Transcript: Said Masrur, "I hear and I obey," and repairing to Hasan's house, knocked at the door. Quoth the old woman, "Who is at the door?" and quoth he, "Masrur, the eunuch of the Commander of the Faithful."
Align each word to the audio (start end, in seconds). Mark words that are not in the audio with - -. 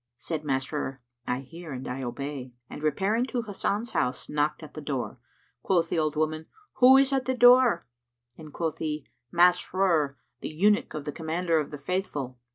Said 0.17 0.43
Masrur, 0.43 0.97
"I 1.27 1.41
hear 1.41 1.73
and 1.73 1.87
I 1.87 2.01
obey," 2.01 2.53
and 2.71 2.81
repairing 2.81 3.27
to 3.27 3.43
Hasan's 3.43 3.91
house, 3.91 4.27
knocked 4.29 4.63
at 4.63 4.73
the 4.73 4.81
door. 4.81 5.19
Quoth 5.61 5.89
the 5.89 5.99
old 5.99 6.15
woman, 6.15 6.47
"Who 6.77 6.97
is 6.97 7.13
at 7.13 7.25
the 7.25 7.35
door?" 7.35 7.85
and 8.35 8.51
quoth 8.51 8.79
he, 8.79 9.05
"Masrur, 9.31 10.15
the 10.39 10.49
eunuch 10.49 10.95
of 10.95 11.05
the 11.05 11.11
Commander 11.11 11.59
of 11.59 11.69
the 11.69 11.77
Faithful." 11.77 12.39